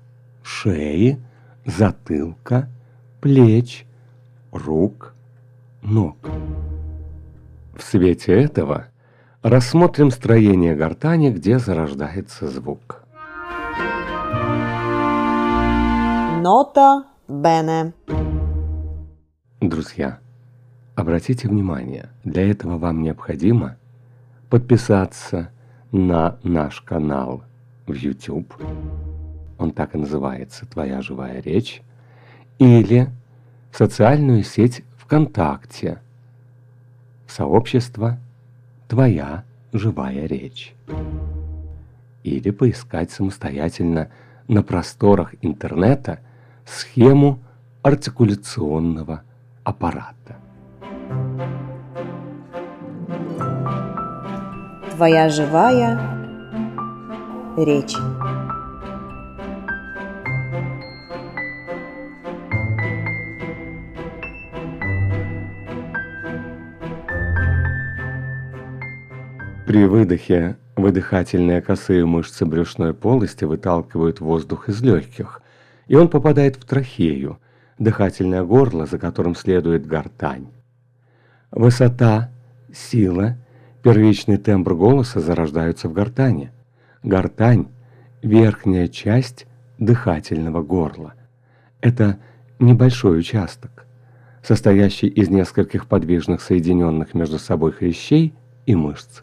шеи, 0.42 1.24
затылка, 1.68 2.68
плеч, 3.22 3.86
рук, 4.52 5.14
ног. 5.84 6.18
В 7.78 7.84
свете 7.84 8.34
этого 8.34 8.88
рассмотрим 9.44 10.10
строение 10.10 10.76
гортани, 10.76 11.30
где 11.30 11.60
зарождается 11.60 12.48
звук. 12.48 13.04
Нота 16.42 17.04
бене. 17.28 17.94
Друзья, 19.62 20.20
обратите 20.96 21.48
внимание, 21.48 22.10
для 22.24 22.50
этого 22.50 22.78
вам 22.78 23.02
необходимо 23.02 23.78
подписаться 24.50 25.52
на 25.92 26.38
наш 26.44 26.82
канал 26.82 27.44
в 27.88 27.94
YouTube, 27.94 28.54
он 29.58 29.72
так 29.72 29.96
и 29.96 29.98
называется 29.98 30.66
«Твоя 30.66 31.02
живая 31.02 31.42
речь», 31.42 31.82
или 32.60 33.10
в 33.72 33.78
социальную 33.78 34.44
сеть 34.44 34.84
ВКонтакте, 34.98 36.02
сообщество 37.28 38.20
«Твоя 38.88 39.44
живая 39.72 40.26
речь», 40.28 40.76
или 42.24 42.52
поискать 42.52 43.12
самостоятельно 43.12 44.10
на 44.48 44.64
просторах 44.64 45.34
интернета 45.42 46.20
схему 46.66 47.40
артикуляционного 47.82 49.24
аппарата. 49.64 50.38
Твоя 54.96 55.28
живая 55.28 56.00
речь. 57.58 57.96
При 69.66 69.86
выдохе 69.86 70.58
выдыхательные 70.76 71.62
косые 71.62 72.06
мышцы 72.06 72.46
брюшной 72.46 72.94
полости 72.94 73.46
выталкивают 73.46 74.20
воздух 74.20 74.70
из 74.70 74.84
легких, 74.84 75.42
и 75.88 75.96
он 75.96 76.08
попадает 76.08 76.58
в 76.58 76.66
трахею, 76.66 77.40
дыхательное 77.80 78.44
горло, 78.44 78.86
за 78.86 79.00
которым 79.00 79.34
следует 79.34 79.88
гортань. 79.88 80.52
Высота, 81.50 82.30
сила, 82.72 83.38
первичный 83.84 84.38
тембр 84.38 84.76
голоса 84.76 85.20
зарождаются 85.20 85.90
в 85.90 85.94
гортане. 85.94 86.52
Гортань– 87.04 87.68
верхняя 88.24 88.88
часть 88.88 89.46
дыхательного 89.78 90.64
горла. 90.64 91.14
Это 91.82 92.18
небольшой 92.60 93.20
участок, 93.20 93.86
состоящий 94.42 95.08
из 95.08 95.30
нескольких 95.30 95.88
подвижных 95.88 96.42
соединенных 96.42 97.14
между 97.14 97.38
собой 97.38 97.74
хрящей 97.74 98.34
и 98.66 98.74
мышц. 98.74 99.22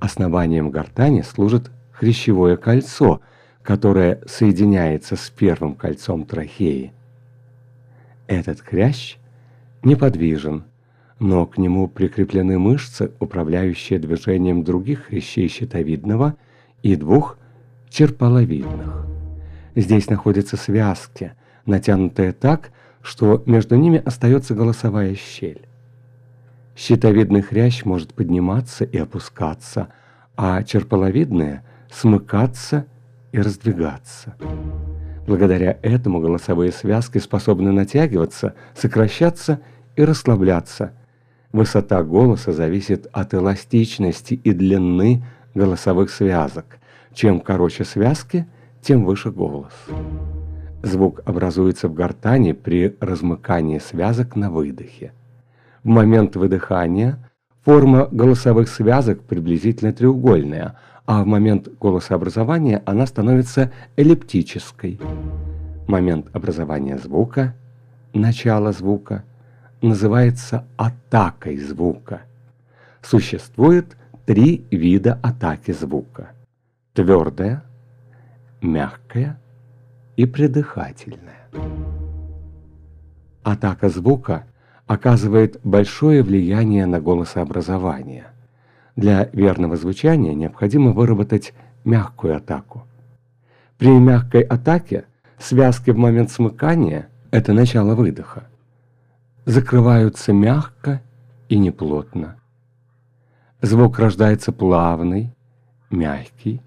Основанием 0.00 0.70
гортани 0.70 1.20
служит 1.20 1.70
хрящевое 1.92 2.56
кольцо, 2.56 3.20
которое 3.62 4.22
соединяется 4.26 5.16
с 5.16 5.28
первым 5.28 5.74
кольцом 5.74 6.24
трахеи. 6.24 6.94
Этот 8.26 8.60
хрящ 8.62 9.18
неподвижен, 9.82 10.64
но 11.18 11.46
к 11.46 11.58
нему 11.58 11.88
прикреплены 11.88 12.58
мышцы, 12.58 13.12
управляющие 13.18 13.98
движением 13.98 14.62
других 14.62 15.06
хрящей 15.06 15.48
щитовидного 15.48 16.36
и 16.82 16.96
двух 16.96 17.38
черпаловидных. 17.90 19.06
Здесь 19.74 20.08
находятся 20.08 20.56
связки, 20.56 21.32
натянутые 21.66 22.32
так, 22.32 22.70
что 23.02 23.42
между 23.46 23.76
ними 23.76 24.02
остается 24.04 24.54
голосовая 24.54 25.14
щель. 25.14 25.66
Щитовидный 26.76 27.42
хрящ 27.42 27.84
может 27.84 28.14
подниматься 28.14 28.84
и 28.84 28.96
опускаться, 28.98 29.88
а 30.36 30.62
черпаловидные– 30.62 31.62
смыкаться 31.90 32.86
и 33.32 33.40
раздвигаться. 33.40 34.34
Благодаря 35.26 35.78
этому 35.82 36.20
голосовые 36.20 36.72
связки 36.72 37.18
способны 37.18 37.72
натягиваться, 37.72 38.54
сокращаться 38.74 39.60
и 39.96 40.04
расслабляться. 40.04 40.92
Высота 41.52 42.02
голоса 42.02 42.52
зависит 42.52 43.06
от 43.12 43.32
эластичности 43.32 44.34
и 44.34 44.52
длины 44.52 45.24
голосовых 45.54 46.10
связок. 46.10 46.78
Чем 47.14 47.40
короче 47.40 47.84
связки, 47.84 48.46
тем 48.82 49.04
выше 49.04 49.30
голос. 49.30 49.72
Звук 50.82 51.22
образуется 51.24 51.88
в 51.88 51.94
гортани 51.94 52.52
при 52.52 52.96
размыкании 53.00 53.78
связок 53.78 54.36
на 54.36 54.50
выдохе. 54.50 55.12
В 55.82 55.88
момент 55.88 56.36
выдыхания 56.36 57.18
форма 57.64 58.08
голосовых 58.10 58.68
связок 58.68 59.22
приблизительно 59.22 59.92
треугольная, 59.92 60.78
а 61.06 61.24
в 61.24 61.26
момент 61.26 61.68
голосообразования 61.80 62.82
она 62.84 63.06
становится 63.06 63.72
эллиптической. 63.96 65.00
Момент 65.86 66.26
образования 66.34 66.98
звука, 66.98 67.54
начало 68.12 68.72
звука, 68.72 69.24
называется 69.82 70.66
атакой 70.76 71.56
звука. 71.58 72.22
Существует 73.02 73.96
три 74.26 74.66
вида 74.70 75.18
атаки 75.22 75.72
звука. 75.72 76.32
Твердая, 76.94 77.62
мягкая 78.60 79.40
и 80.16 80.26
предыхательная. 80.26 81.48
Атака 83.42 83.88
звука 83.88 84.46
оказывает 84.86 85.60
большое 85.62 86.22
влияние 86.22 86.86
на 86.86 87.00
голосообразование– 87.00 88.26
для 88.98 89.30
верного 89.32 89.76
звучания 89.76 90.34
необходимо 90.34 90.90
выработать 90.90 91.54
мягкую 91.84 92.36
атаку. 92.36 92.82
При 93.78 93.90
мягкой 93.90 94.40
атаке 94.40 95.04
связки 95.38 95.92
в 95.92 95.96
момент 95.96 96.32
смыкания– 96.32 97.08
это 97.30 97.52
начало 97.52 97.94
выдоха. 97.94 98.48
Закрываются 99.48 100.34
мягко 100.34 101.00
и 101.48 101.56
неплотно. 101.56 102.38
Звук 103.62 103.98
рождается 103.98 104.52
плавный, 104.52 105.34
мягкий, 105.88 106.60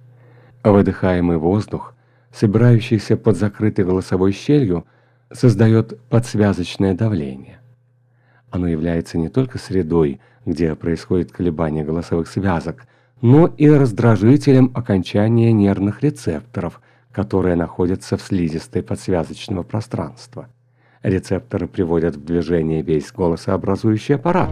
а 0.64 0.72
выдыхаемый 0.72 1.38
воздух, 1.38 1.94
собирающийся 2.34 3.18
под 3.18 3.38
закрытой 3.38 3.86
голосовой 3.86 4.32
щелью, 4.32 4.88
создает 5.32 6.02
подсвязочное 6.10 6.96
давление. 6.96 7.60
Оно 8.50 8.68
является 8.68 9.20
не 9.20 9.30
только 9.30 9.60
средой, 9.60 10.20
где 10.48 10.74
происходит 10.74 11.32
колебание 11.32 11.84
голосовых 11.84 12.28
связок, 12.28 12.88
но 13.22 13.46
и 13.46 13.70
раздражителем 13.70 14.72
окончания 14.74 15.54
нервных 15.54 16.02
рецепторов, 16.02 16.82
которые 17.12 17.56
находятся 17.56 18.18
в 18.18 18.24
слизистой 18.24 18.82
подсвязочного 18.82 19.62
пространства. 19.62 20.50
Рецепторы 21.04 21.68
приводят 21.68 22.16
в 22.16 22.24
движение 22.24 22.84
весь 22.84 23.12
голосообразующий 23.12 24.16
аппарат. 24.16 24.52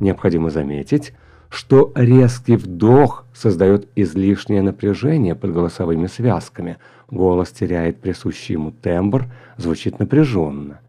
Необходимо 0.00 0.50
заметить, 0.50 1.14
что 1.48 1.92
резкий 1.94 2.56
вдох 2.56 3.24
создает 3.34 3.88
излишнее 3.96 4.62
напряжение 4.62 5.34
под 5.34 5.52
голосовыми 5.52 6.06
связками. 6.06 6.76
Голос 7.10 7.50
теряет 7.50 8.00
присущий 8.00 8.54
ему 8.54 8.70
тембр, 8.70 9.26
звучит 9.56 9.98
напряженно. 9.98 10.80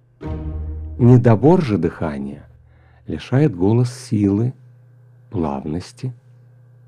Недобор 1.00 1.62
же 1.62 1.78
дыхания 1.78 2.46
лишает 3.08 3.56
голос 3.56 3.94
силы, 3.94 4.54
плавности, 5.32 6.14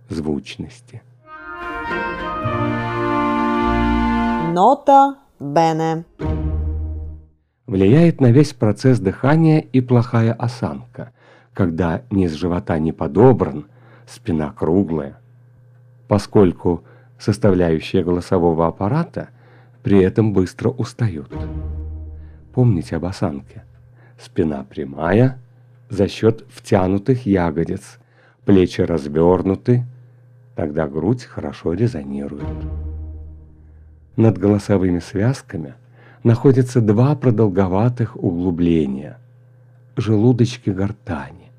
звучности. 0.10 1.02
Нота 4.54 5.16
бене. 5.40 6.06
Влияет 7.67 8.21
на 8.21 8.32
весь 8.32 8.54
процесс 8.54 8.99
дыхания 8.99 9.60
и 9.60 9.82
плохая 9.82 10.34
осанка, 10.34 11.12
когда 11.54 12.04
низ 12.12 12.34
живота 12.34 12.78
не 12.78 12.91
подобран, 12.91 13.65
спина 14.06 14.51
круглая, 14.51 15.17
поскольку 16.08 16.84
составляющие 17.17 18.04
голосового 18.04 18.67
аппарата 18.67 19.30
при 19.82 19.99
этом 19.99 20.32
быстро 20.32 20.69
устают. 20.69 21.32
Помните 22.54 22.97
об 22.97 23.06
осанке. 23.06 23.63
Спина 24.19 24.63
прямая 24.63 25.39
за 25.89 26.08
счет 26.08 26.45
втянутых 26.49 27.25
ягодиц, 27.25 27.99
плечи 28.45 28.82
развернуты, 28.82 29.86
тогда 30.56 30.88
грудь 30.88 31.23
хорошо 31.23 31.73
резонирует. 31.73 32.45
Над 34.15 34.38
голосовыми 34.38 34.99
связками 34.99 35.73
находятся 36.26 36.82
два 36.82 37.16
продолговатых 37.16 38.16
углубления– 38.18 39.20
желудочки 39.96 40.72
гортани. 40.72 41.52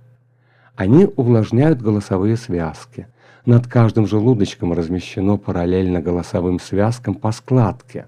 Они 0.74 1.04
увлажняют 1.04 1.80
голосовые 1.80 2.36
связки. 2.36 3.06
Над 3.44 3.68
каждым 3.68 4.08
желудочком 4.08 4.72
размещено 4.72 5.38
параллельно 5.38 6.00
голосовым 6.00 6.58
связкам 6.58 7.14
по 7.14 7.30
складке, 7.30 8.06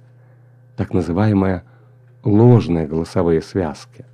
так 0.76 0.92
называемые 0.92 1.62
ложные 2.24 2.88
голосовые 2.88 3.40
связки. 3.40 4.04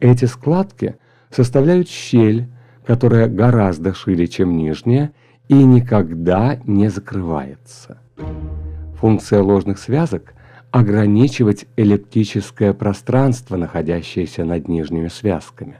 Эти 0.00 0.24
складки 0.24 0.96
составляют 1.28 1.86
щель, 1.86 2.48
которая 2.86 3.28
гораздо 3.28 3.92
шире, 3.92 4.26
чем 4.26 4.56
нижняя, 4.56 5.12
и 5.48 5.62
никогда 5.62 6.56
не 6.64 6.88
закрывается. 6.88 7.98
Функция 8.98 9.42
ложных 9.42 9.78
связок– 9.78 10.32
ограничивать 10.72 11.66
эллиптическое 11.76 12.72
пространство, 12.72 13.56
находящееся 13.56 14.44
над 14.44 14.68
нижними 14.68 15.08
связками. 15.08 15.76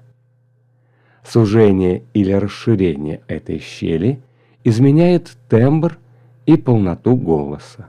Сужение 1.24 2.02
или 2.12 2.32
расширение 2.32 3.22
этой 3.26 3.58
щели 3.58 4.20
изменяет 4.64 5.36
тембр 5.48 5.98
и 6.44 6.56
полноту 6.56 7.16
голоса. 7.16 7.88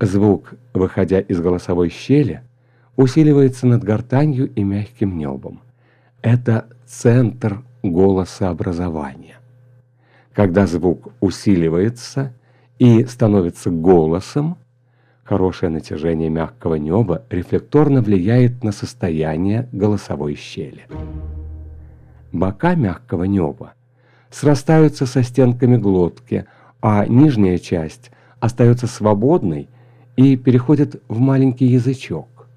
Звук, 0.00 0.54
выходя 0.74 1.20
из 1.20 1.40
голосовой 1.40 1.88
щели, 1.88 2.42
усиливается 2.96 3.66
над 3.66 3.82
гортанью 3.82 4.52
и 4.52 4.62
мягким 4.62 5.16
небом. 5.16 5.62
Это 6.20 6.68
центр 6.86 7.62
голосообразования. 7.82 9.36
Когда 10.34 10.66
звук 10.66 11.12
усиливается 11.20 12.34
и 12.78 13.06
становится 13.06 13.70
голосом, 13.70 14.58
хорошее 15.28 15.70
натяжение 15.70 16.30
мягкого 16.30 16.76
неба 16.76 17.22
рефлекторно 17.28 18.00
влияет 18.00 18.64
на 18.64 18.72
состояние 18.72 19.68
голосовой 19.72 20.36
щели. 20.36 20.86
Бока 22.32 22.74
мягкого 22.74 23.24
неба 23.24 23.74
срастаются 24.30 25.04
со 25.04 25.22
стенками 25.22 25.76
глотки, 25.76 26.46
а 26.80 27.06
нижняя 27.06 27.58
часть 27.58 28.10
остается 28.40 28.86
свободной 28.86 29.68
и 30.16 30.34
переходит 30.36 31.02
в 31.08 31.18
маленький 31.18 31.66
язычок. 31.66 32.48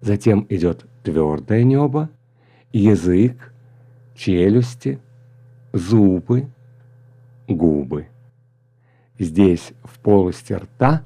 Затем 0.00 0.46
идет 0.48 0.86
твердое 1.02 1.62
небо, 1.62 2.08
язык, 2.72 3.52
челюсти, 4.14 4.98
зубы, 5.74 6.46
губы. 7.48 8.06
Здесь, 9.18 9.72
в 9.84 9.98
полости 9.98 10.54
рта, 10.54 11.02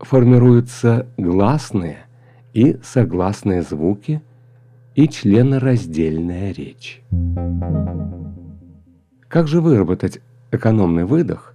формируются 0.00 1.06
гласные 1.16 2.06
и 2.52 2.78
согласные 2.82 3.62
звуки 3.62 4.22
и 4.94 5.08
членораздельная 5.08 6.52
речь. 6.52 7.02
Как 9.28 9.48
же 9.48 9.60
выработать 9.60 10.20
экономный 10.50 11.04
выдох, 11.04 11.54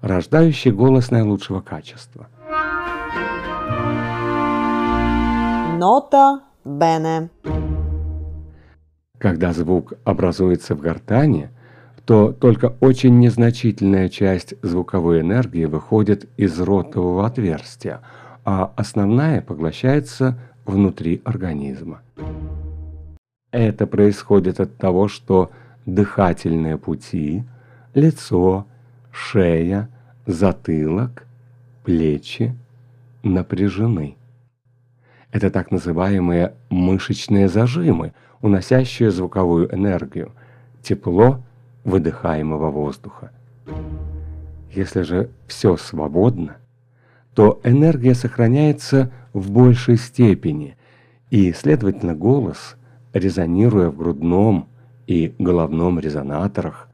рождающий 0.00 0.70
голос 0.70 1.10
наилучшего 1.10 1.60
качества? 1.60 2.28
Нота 5.78 6.40
бене. 6.64 7.30
Когда 9.18 9.52
звук 9.52 9.94
образуется 10.04 10.74
в 10.74 10.80
гортани, 10.80 11.50
то 12.08 12.32
только 12.32 12.74
очень 12.80 13.18
незначительная 13.18 14.08
часть 14.08 14.54
звуковой 14.62 15.20
энергии 15.20 15.66
выходит 15.66 16.26
из 16.38 16.58
ротового 16.58 17.26
отверстия, 17.26 18.00
а 18.46 18.72
основная 18.76 19.42
поглощается 19.42 20.38
внутри 20.64 21.20
организма. 21.26 22.00
Это 23.50 23.86
происходит 23.86 24.58
от 24.58 24.78
того, 24.78 25.08
что 25.08 25.50
дыхательные 25.84 26.78
пути, 26.78 27.44
лицо, 27.92 28.64
шея, 29.12 29.90
затылок, 30.24 31.26
плечи 31.84 32.54
напряжены. 33.22 34.16
Это 35.30 35.50
так 35.50 35.70
называемые 35.70 36.54
мышечные 36.70 37.50
зажимы, 37.50 38.14
уносящие 38.40 39.10
звуковую 39.10 39.74
энергию, 39.74 40.32
тепло 40.80 41.44
выдыхаемого 41.84 42.70
воздуха. 42.70 43.30
Если 44.72 45.02
же 45.02 45.30
все 45.46 45.76
свободно, 45.76 46.56
то 47.34 47.60
энергия 47.64 48.14
сохраняется 48.14 49.10
в 49.32 49.50
большей 49.50 49.96
степени, 49.96 50.76
и, 51.30 51.52
следовательно, 51.52 52.14
голос, 52.14 52.76
резонируя 53.12 53.90
в 53.90 53.96
грудном 53.96 54.68
и 55.06 55.34
головном 55.38 55.98
резонаторах, 55.98 56.88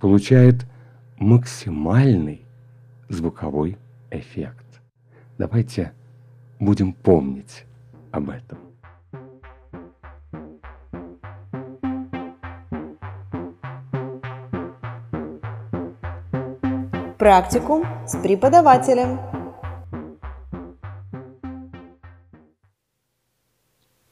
получает 0.00 0.66
максимальный 1.18 2.44
звуковой 3.08 3.78
эффект. 4.10 4.64
Давайте 5.38 5.92
будем 6.58 6.92
помнить 6.92 7.64
об 8.10 8.30
этом. 8.30 8.65
Практикум 17.26 17.84
с 18.06 18.16
преподавателем. 18.22 19.18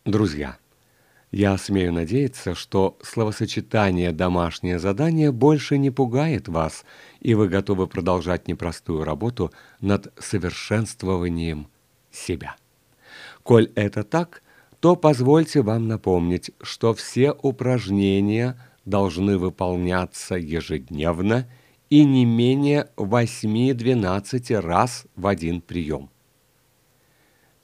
Друзья, 0.04 0.56
я 1.30 1.56
смею 1.56 1.92
надеяться, 1.92 2.56
что 2.56 2.98
словосочетание 3.02 4.10
«домашнее 4.10 4.80
задание» 4.80 5.30
больше 5.30 5.78
не 5.78 5.92
пугает 5.92 6.48
вас, 6.48 6.84
и 7.20 7.34
вы 7.34 7.46
готовы 7.48 7.86
продолжать 7.86 8.48
непростую 8.48 9.04
работу 9.04 9.52
над 9.80 10.12
совершенствованием 10.18 11.68
себя. 12.10 12.56
Коль 13.44 13.70
это 13.76 14.02
так, 14.02 14.42
то 14.80 14.96
позвольте 14.96 15.62
вам 15.62 15.86
напомнить, 15.86 16.50
что 16.60 16.94
все 16.94 17.30
упражнения 17.30 18.58
должны 18.84 19.38
выполняться 19.38 20.34
ежедневно– 20.34 21.48
и 21.90 22.04
не 22.04 22.24
менее 22.24 22.88
8-12 22.96 24.60
раз 24.60 25.06
в 25.16 25.26
один 25.26 25.60
прием. 25.60 26.10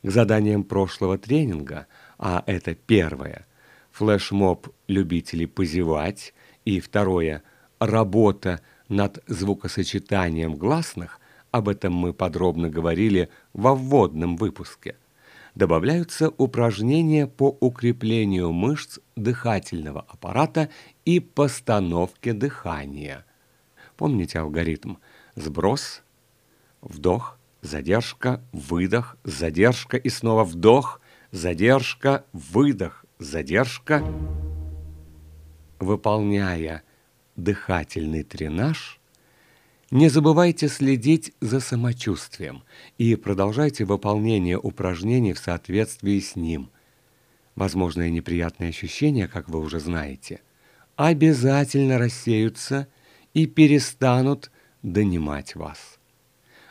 К 0.02 0.10
заданиям 0.10 0.64
прошлого 0.64 1.18
тренинга, 1.18 1.86
а 2.18 2.42
это 2.46 2.74
первое, 2.74 3.46
флешмоб 3.90 4.68
любителей 4.88 5.46
позевать 5.46 6.34
И 6.64 6.80
второе. 6.80 7.42
Работа 7.78 8.60
над 8.88 9.22
звукосочетанием 9.26 10.56
гласных, 10.56 11.20
об 11.50 11.68
этом 11.68 11.94
мы 11.94 12.12
подробно 12.12 12.68
говорили 12.68 13.30
во 13.52 13.74
вводном 13.74 14.36
выпуске. 14.36 14.96
Добавляются 15.54 16.28
упражнения 16.28 17.26
по 17.26 17.56
укреплению 17.60 18.52
мышц 18.52 18.98
дыхательного 19.16 20.02
аппарата 20.02 20.68
и 21.04 21.18
постановке 21.20 22.32
дыхания. 22.32 23.24
Помните 23.96 24.38
алгоритм? 24.38 24.96
Сброс, 25.36 26.02
вдох, 26.80 27.38
задержка, 27.62 28.42
выдох, 28.52 29.16
задержка 29.24 29.96
и 29.96 30.08
снова 30.08 30.44
вдох, 30.44 31.00
задержка, 31.30 32.24
выдох, 32.32 33.04
задержка. 33.18 34.04
Выполняя 35.78 36.82
дыхательный 37.36 38.22
тренаж, 38.22 39.00
не 39.90 40.08
забывайте 40.08 40.68
следить 40.68 41.32
за 41.40 41.58
самочувствием 41.58 42.62
и 42.96 43.16
продолжайте 43.16 43.84
выполнение 43.84 44.58
упражнений 44.58 45.32
в 45.32 45.38
соответствии 45.38 46.20
с 46.20 46.36
ним. 46.36 46.70
Возможные 47.56 48.10
неприятные 48.10 48.68
ощущения, 48.68 49.26
как 49.26 49.48
вы 49.48 49.58
уже 49.58 49.80
знаете, 49.80 50.42
обязательно 50.96 51.98
рассеются 51.98 52.86
и 53.34 53.46
перестанут 53.46 54.50
донимать 54.82 55.54
вас. 55.54 55.98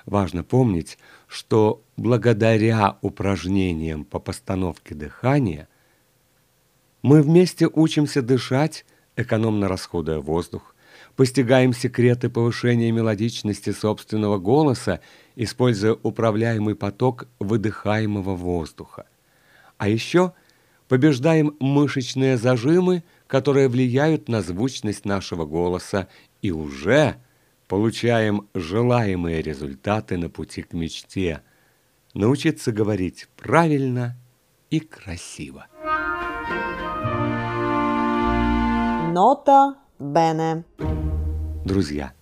Важно 0.06 0.44
помнить, 0.44 0.98
что 1.28 1.84
благодаря 1.96 2.98
упражнениям 3.02 4.04
по 4.04 4.20
постановке 4.20 4.96
дыхания 4.96 5.68
мы 7.02 7.22
вместе 7.22 7.68
учимся 7.72 8.22
дышать, 8.22 8.86
экономно 9.16 9.68
расходуя 9.68 10.20
воздух, 10.20 10.76
постигаем 11.16 11.74
секреты 11.74 12.30
повышения 12.30 12.92
мелодичности 12.92 13.72
собственного 13.72 14.38
голоса, 14.38 15.00
используя 15.36 15.94
управляемый 16.02 16.76
поток 16.76 17.28
выдыхаемого 17.40 18.36
воздуха. 18.36 19.06
А 19.78 19.88
еще 19.88 20.34
побеждаем 20.88 21.56
мышечные 21.60 22.38
зажимы, 22.38 23.04
которые 23.30 23.68
влияют 23.68 24.28
на 24.28 24.42
звучность 24.42 25.06
нашего 25.06 25.46
голоса, 25.46 26.08
и 26.42 26.52
уже 26.52 27.18
получаем 27.68 28.50
желаемые 28.56 29.44
результаты 29.44 30.18
на 30.18 30.30
пути 30.30 30.64
к 30.64 30.74
мечте. 30.74 31.44
Научиться 32.16 32.72
говорить 32.72 33.28
правильно 33.38 34.18
и 34.72 34.80
красиво. 34.80 35.68
Нота 39.14 39.76
Бене. 40.00 40.64
Друзья, 41.66 42.14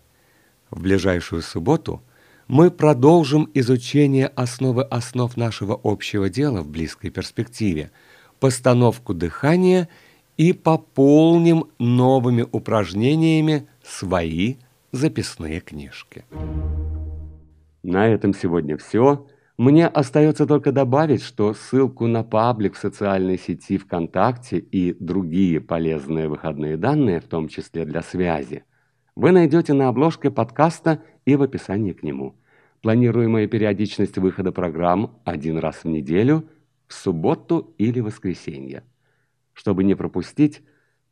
в 0.70 0.82
ближайшую 0.82 1.42
субботу 1.42 2.04
мы 2.50 2.70
продолжим 2.70 3.50
изучение 3.54 4.28
основы 4.28 4.84
основ 4.84 5.38
нашего 5.38 5.80
общего 5.82 6.30
дела 6.30 6.64
в 6.64 6.68
близкой 6.68 7.12
перспективе, 7.12 7.92
постановку 8.42 9.14
дыхания 9.14 9.88
и 10.38 10.54
пополним 10.54 11.66
новыми 11.80 12.46
упражнениями 12.52 13.68
свои 13.84 14.56
записные 14.92 15.60
книжки. 15.60 16.26
На 17.84 18.08
этом 18.08 18.34
сегодня 18.34 18.78
все. 18.78 19.28
Мне 19.58 19.88
остается 19.88 20.46
только 20.46 20.72
добавить, 20.72 21.24
что 21.24 21.54
ссылку 21.54 22.06
на 22.06 22.24
паблик 22.24 22.76
в 22.76 22.80
социальной 22.80 23.40
сети 23.40 23.78
ВКонтакте 23.80 24.60
и 24.60 24.96
другие 25.00 25.60
полезные 25.60 26.28
выходные 26.28 26.78
данные, 26.78 27.20
в 27.20 27.26
том 27.26 27.48
числе 27.48 27.86
для 27.86 28.04
связи, 28.04 28.64
вы 29.16 29.32
найдете 29.32 29.74
на 29.74 29.88
обложке 29.88 30.30
подкаста 30.30 31.02
и 31.26 31.36
в 31.36 31.42
описании 31.42 31.94
к 31.94 32.04
нему. 32.04 32.36
Планируемая 32.84 33.48
периодичность 33.48 34.20
выхода 34.20 34.52
программ 34.52 35.20
один 35.26 35.58
раз 35.58 35.78
в 35.84 35.86
неделю, 35.86 36.48
в 36.88 36.94
субботу 36.94 37.74
или 37.80 38.00
воскресенье. 38.00 38.84
Чтобы 39.58 39.84
не 39.84 39.96
пропустить, 39.96 40.62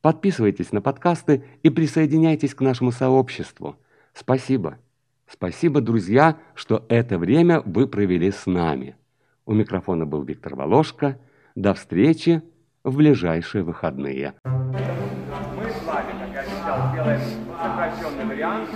подписывайтесь 0.02 0.72
на 0.72 0.80
подкасты 0.80 1.44
и 1.64 1.72
присоединяйтесь 1.72 2.54
к 2.54 2.62
нашему 2.62 2.92
сообществу. 2.92 3.76
Спасибо. 4.14 4.78
Спасибо, 5.28 5.82
друзья, 5.82 6.38
что 6.54 6.86
это 6.88 7.18
время 7.18 7.62
вы 7.66 7.88
провели 7.88 8.30
с 8.30 8.46
нами. 8.46 8.98
У 9.48 9.54
микрофона 9.54 10.06
был 10.06 10.22
Виктор 10.22 10.56
Волошко. 10.56 11.18
До 11.56 11.74
встречи 11.74 12.44
в 12.84 12.98
ближайшие 12.98 13.64
выходные. 13.64 14.36
Мы 14.44 15.72
с 15.72 15.84
вами, 15.84 16.12
как 16.20 16.32
я 16.32 16.42
обещал, 16.42 16.92
сделаем 16.92 17.22
сокращенный 17.60 18.26
вариант. 18.26 18.70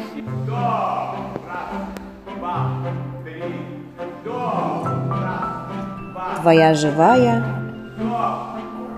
До, 0.48 0.54
раз, 1.46 1.70
два, 2.36 2.88
три, 3.24 3.44
до, 4.26 4.84
раз, 5.12 6.12
два, 6.12 6.40
Твоя 6.42 6.74
живая 6.74 7.59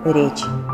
до. 0.04 0.12
речь. 0.12 0.71